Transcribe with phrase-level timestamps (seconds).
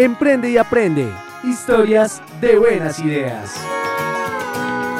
[0.00, 1.12] Emprende y aprende.
[1.42, 3.60] Historias de buenas ideas.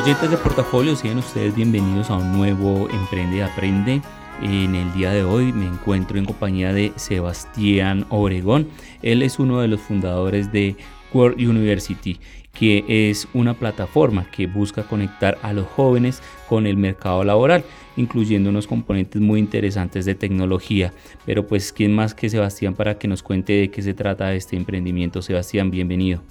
[0.00, 4.02] Oyentes de portafolio, sean ustedes bienvenidos a un nuevo Emprende y Aprende.
[4.40, 8.68] En el día de hoy me encuentro en compañía de Sebastián Obregón.
[9.02, 10.76] Él es uno de los fundadores de
[11.12, 12.20] World University
[12.54, 17.64] que es una plataforma que busca conectar a los jóvenes con el mercado laboral,
[17.96, 20.92] incluyendo unos componentes muy interesantes de tecnología.
[21.26, 24.56] Pero pues, ¿quién más que Sebastián para que nos cuente de qué se trata este
[24.56, 25.20] emprendimiento?
[25.20, 26.22] Sebastián, bienvenido.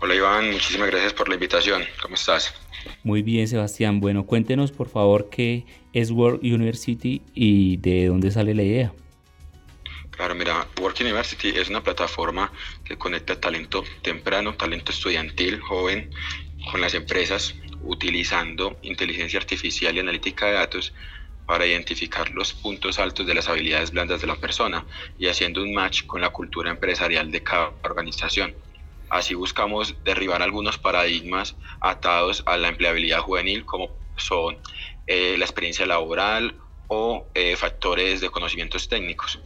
[0.00, 1.82] Hola Iván, muchísimas gracias por la invitación.
[2.00, 2.54] ¿Cómo estás?
[3.02, 4.00] Muy bien, Sebastián.
[4.00, 8.92] Bueno, cuéntenos por favor qué es World University y de dónde sale la idea.
[10.18, 12.52] Claro, mira, Work University es una plataforma
[12.84, 16.10] que conecta talento temprano, talento estudiantil, joven,
[16.72, 20.92] con las empresas, utilizando inteligencia artificial y analítica de datos
[21.46, 24.84] para identificar los puntos altos de las habilidades blandas de la persona
[25.16, 28.56] y haciendo un match con la cultura empresarial de cada organización.
[29.10, 34.58] Así buscamos derribar algunos paradigmas atados a la empleabilidad juvenil como son
[35.06, 39.38] eh, la experiencia laboral o eh, factores de conocimientos técnicos.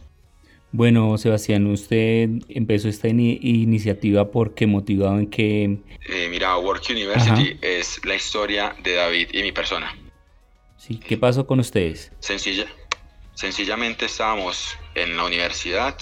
[0.75, 5.77] Bueno, Sebastián, usted empezó esta iniciativa por qué motivado en que...
[6.09, 9.95] Eh, mira, Work University es la historia de David y mi persona.
[10.77, 12.11] Sí, ¿qué pasó con ustedes?
[12.21, 12.65] Sencilla,
[13.35, 15.95] sencillamente estábamos en la universidad,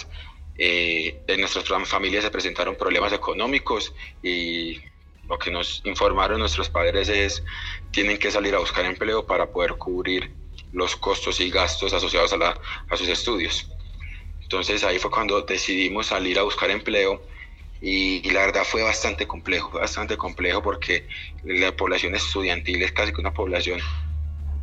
[0.57, 3.93] eh, en nuestras familias se presentaron problemas económicos
[4.23, 4.77] y
[5.27, 7.43] lo que nos informaron nuestros padres es
[7.91, 10.31] tienen que salir a buscar empleo para poder cubrir
[10.71, 12.57] los costos y gastos asociados a,
[12.89, 13.69] a sus estudios.
[14.51, 17.25] Entonces ahí fue cuando decidimos salir a buscar empleo
[17.79, 21.07] y, la verdad fue bastante complejo, bastante complejo porque
[21.43, 23.79] la población estudiantil es casi que una población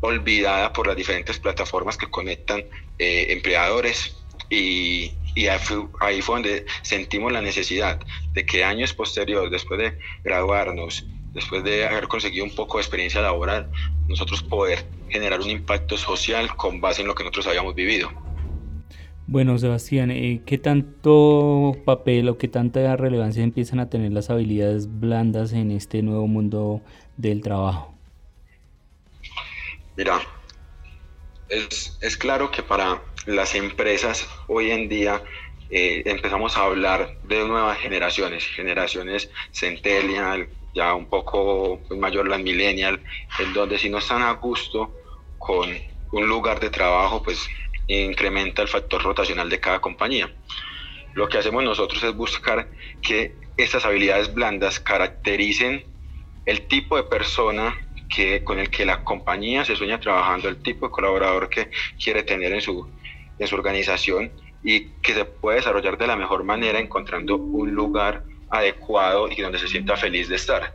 [0.00, 2.66] olvidada por las diferentes plataformas que conectan
[2.98, 5.16] eh, empleadores y,
[5.48, 7.98] ahí, fue, ahí fue donde sentimos la necesidad
[8.34, 13.22] de que años posteriores, después de graduarnos, después de haber conseguido un poco de experiencia
[13.22, 13.71] laboral,
[14.06, 18.28] nosotros poder generar un impacto social con base en lo que nosotros habíamos vivido.
[19.31, 24.89] Bueno, Sebastián, eh, ¿qué tanto papel o qué tanta relevancia empiezan a tener las habilidades
[25.00, 26.81] blandas en este nuevo mundo
[27.19, 27.94] del trabajo?
[29.99, 30.19] Mira,
[31.50, 35.22] es, claro que para las empresas hoy en día
[35.69, 42.99] eh, empezamos a hablar de nuevas generaciones, generaciones centennial, ya un poco mayor las millennial,
[43.41, 44.91] en donde si no están a gusto
[45.37, 45.69] con
[46.12, 47.47] un lugar de trabajo, pues
[47.88, 50.32] incrementa el factor rotacional de cada compañía.
[51.15, 52.69] Lo que hacemos nosotros es buscar
[53.03, 55.84] que estas habilidades blandas caractericen
[56.47, 57.77] el tipo de persona
[58.09, 61.71] que, con el que la compañía se sueña trabajando, el tipo de colaborador que
[62.03, 62.88] quiere tener en su,
[63.38, 64.32] en su organización
[64.62, 69.59] y que se puede desarrollar de la mejor manera encontrando un lugar adecuado y donde
[69.59, 70.75] se sienta feliz de estar.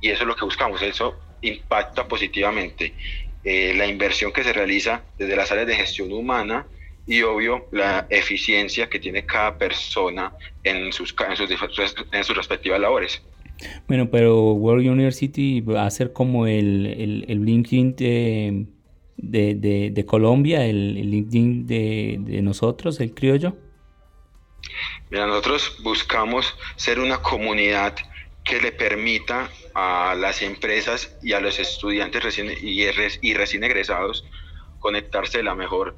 [0.00, 2.94] Y eso es lo que buscamos, eso impacta positivamente
[3.44, 6.66] eh, la inversión que se realiza desde las áreas de gestión humana
[7.06, 10.32] y obvio la eficiencia que tiene cada persona
[10.62, 11.50] en sus, en sus,
[12.12, 13.22] en sus respectivas labores.
[13.86, 20.06] Bueno, pero World University va a ser como el, el, el LinkedIn de, de, de,
[20.06, 23.56] Colombia, el, LinkedIn de, de nosotros, el criollo.
[25.10, 27.94] Mira, nosotros buscamos ser una comunidad
[28.44, 34.24] que le permita a las empresas y a los estudiantes recién, y, y recién egresados
[34.78, 35.96] conectarse de la mejor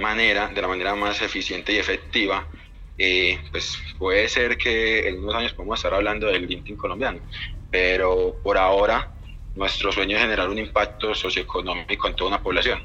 [0.00, 2.46] manera, de la manera más eficiente y efectiva.
[2.96, 7.18] Eh, pues puede ser que en unos años podamos estar hablando del LinkedIn colombiano,
[7.70, 9.12] pero por ahora
[9.56, 12.80] nuestro sueño es generar un impacto socioeconómico en toda una población.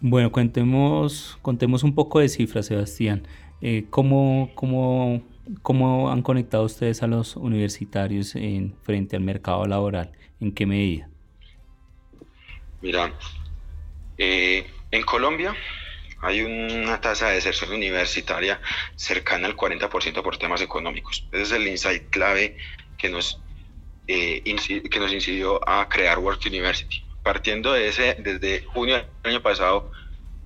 [0.00, 3.26] Bueno, contemos, contemos un poco de cifras, Sebastián.
[3.60, 5.22] Eh, ¿cómo, cómo,
[5.62, 10.12] cómo, han conectado ustedes a los universitarios en, frente al mercado laboral?
[10.40, 11.08] ¿En qué medida?
[12.80, 13.12] Mira,
[14.18, 15.54] eh, en Colombia
[16.20, 18.60] hay una tasa de deserción universitaria
[18.94, 21.26] cercana al 40% por temas económicos.
[21.32, 22.56] Ese es el insight clave
[22.96, 23.40] que nos,
[24.06, 24.42] eh,
[24.90, 27.04] que nos incidió a crear Work University.
[27.22, 29.90] Partiendo de ese, desde junio del año pasado,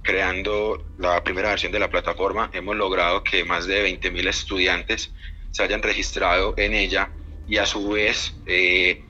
[0.07, 5.13] creando la primera versión de la plataforma, hemos logrado que más de 20.000 estudiantes
[5.51, 7.11] se hayan registrado en ella
[7.49, 9.05] y a su vez eh,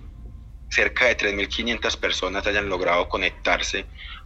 [0.71, 3.85] cerca de 3.500 personas hayan logrado conectarse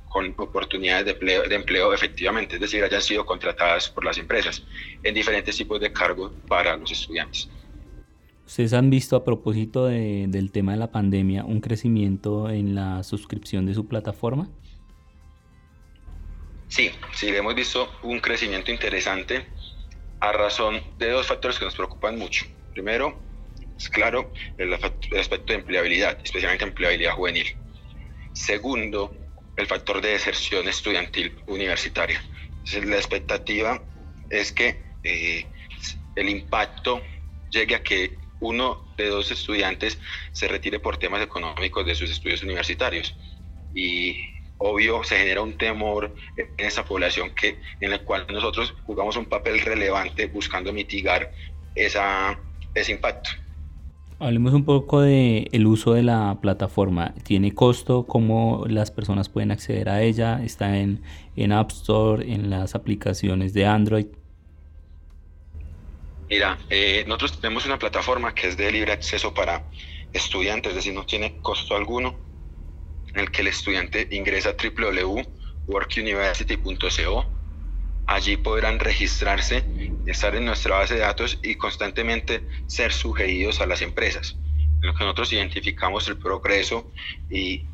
[0.08, 4.62] con oportunidades de empleo, de empleo, efectivamente, es decir, hayan sido contratadas por las empresas
[5.02, 7.48] en diferentes tipos de cargos para los estudiantes.
[8.46, 13.66] ¿Ustedes han visto a propósito del tema de la pandemia un crecimiento en la suscripción
[13.66, 14.48] de su plataforma?
[16.70, 19.44] Sí, sí, hemos visto un crecimiento interesante
[20.20, 22.46] a razón de dos factores que nos preocupan mucho.
[22.72, 23.20] Primero,
[23.76, 27.48] es claro, el aspecto de empleabilidad, especialmente empleabilidad juvenil.
[28.32, 29.12] Segundo,
[29.56, 32.22] el factor de deserción estudiantil universitaria.
[32.58, 33.82] Entonces, la expectativa
[34.28, 35.50] es que eh,
[36.14, 37.02] el impacto
[37.50, 39.98] llegue a que uno de dos estudiantes
[40.30, 43.16] se retire por temas económicos de sus estudios universitarios.
[43.74, 44.22] Y
[44.60, 49.24] obvio se genera un temor en esa población que, en la cual nosotros jugamos un
[49.24, 51.32] papel relevante buscando mitigar
[51.74, 52.38] esa,
[52.74, 53.30] ese impacto.
[54.18, 57.14] Hablemos un poco de el uso de la plataforma.
[57.24, 58.06] ¿Tiene costo?
[58.06, 60.42] ¿Cómo las personas pueden acceder a ella?
[60.44, 61.02] ¿Está en,
[61.36, 64.06] en App Store, en las aplicaciones de Android?
[66.28, 69.64] Mira, eh, nosotros tenemos una plataforma que es de libre acceso para
[70.12, 72.29] estudiantes, es decir, no tiene costo alguno
[73.14, 77.26] en el que el estudiante ingresa a www.workuniversity.co.
[78.06, 79.64] Allí podrán registrarse,
[80.06, 84.36] estar en nuestra base de datos y constantemente ser sugeridos a las empresas.
[84.82, 86.90] En lo que nosotros identificamos el progreso
[87.28, 87.66] y,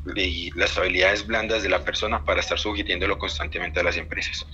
[0.55, 4.45] las habilidades blandas de la persona para estar sugiriéndolo constantemente a las empresas.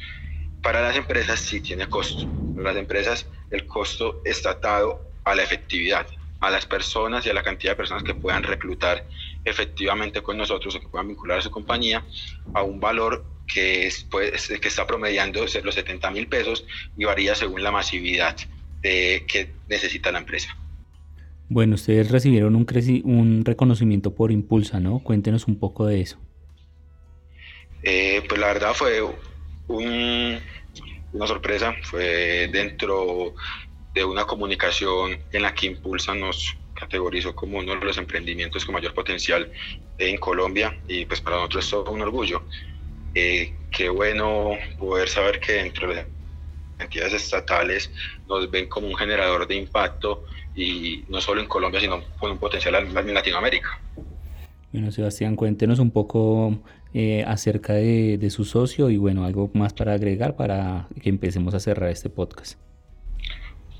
[0.61, 2.25] Para las empresas sí tiene costo.
[2.55, 6.07] Para las empresas el costo está atado a la efectividad
[6.43, 9.05] a las personas y a la cantidad de personas que puedan reclutar
[9.45, 12.05] efectivamente con nosotros o que puedan vincular a su compañía
[12.53, 16.65] a un valor que, es, pues, que está promediando los 70 mil pesos
[16.97, 18.37] y varía según la masividad
[18.81, 20.57] que necesita la empresa.
[21.49, 22.65] Bueno, ustedes recibieron un,
[23.03, 24.99] un reconocimiento por Impulsa, ¿no?
[24.99, 26.17] Cuéntenos un poco de eso.
[27.83, 29.01] Eh, pues la verdad fue
[29.67, 30.39] un,
[31.11, 33.35] una sorpresa, fue dentro
[33.93, 38.73] de una comunicación en la que Impulsa nos categorizó como uno de los emprendimientos con
[38.73, 39.51] mayor potencial
[39.97, 42.43] en Colombia y pues para nosotros es todo un orgullo.
[43.15, 46.05] Eh, qué bueno poder saber que dentro de
[46.79, 47.91] entidades estatales
[48.27, 50.25] nos ven como un generador de impacto
[50.55, 53.79] y no solo en Colombia sino con un potencial en Latinoamérica.
[54.71, 56.59] Bueno, Sebastián, cuéntenos un poco
[56.95, 61.59] eh, acerca de su socio y bueno, algo más para agregar para que empecemos a
[61.59, 62.57] cerrar este podcast.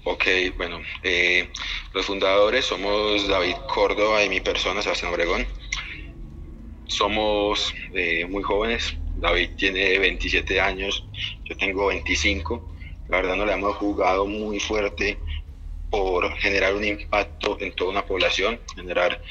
[0.05, 0.25] Ok,
[0.57, 1.47] bueno, eh,
[1.93, 5.47] los fundadores somos David Córdoba y mi persona, Sebastián Obregón.
[6.85, 11.07] Somos eh, muy jóvenes, David tiene 27 años,
[11.45, 12.75] yo tengo 25.
[13.07, 15.19] La verdad no le hemos jugado muy fuerte
[15.89, 19.21] por generar un impacto en toda una población, generar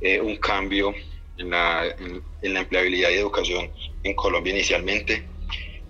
[0.00, 0.92] eh, un cambio
[1.38, 3.70] en la, en la empleabilidad y educación
[4.02, 5.22] en Colombia inicialmente.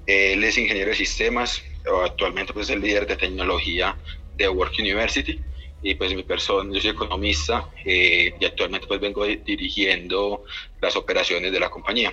[0.04, 1.62] Él es ingeniero de sistemas,
[2.04, 3.96] actualmente pues es el líder de tecnología
[4.36, 5.40] de Work University
[5.82, 10.44] y pues mi persona, yo soy economista eh, y actualmente pues vengo dirigiendo
[10.80, 12.12] las operaciones de la compañía.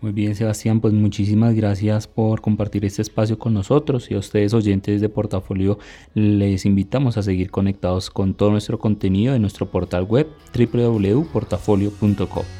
[0.00, 4.54] Muy bien, Sebastián, pues muchísimas gracias por compartir este espacio con nosotros y a ustedes
[4.54, 5.78] oyentes de Portafolio
[6.14, 12.59] les invitamos a seguir conectados con todo nuestro contenido en nuestro portal web www.portafolio.com.